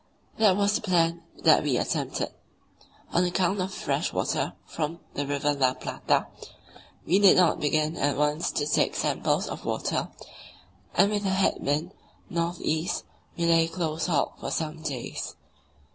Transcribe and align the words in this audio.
That 0.39 0.57
was 0.57 0.73
the 0.73 0.81
plan 0.81 1.21
that 1.43 1.61
we 1.61 1.77
attempted. 1.77 2.29
On 3.13 3.23
account 3.23 3.61
of 3.61 3.69
the 3.69 3.75
fresh 3.75 4.11
water 4.11 4.53
from 4.65 4.99
the 5.13 5.27
River 5.27 5.53
La 5.53 5.75
Plata, 5.75 6.25
we 7.05 7.19
did 7.19 7.37
not 7.37 7.59
begin 7.59 7.95
at 7.97 8.17
once 8.17 8.49
to 8.53 8.65
take 8.65 8.95
samples 8.95 9.47
of 9.47 9.63
water, 9.63 10.09
and 10.95 11.11
with 11.11 11.23
a 11.23 11.29
head 11.29 11.57
wind, 11.59 11.91
north 12.31 12.59
east, 12.61 13.03
we 13.37 13.45
lay 13.45 13.67
close 13.67 14.07
hauled 14.07 14.31
for 14.39 14.49
some 14.49 14.81
days. 14.81 15.35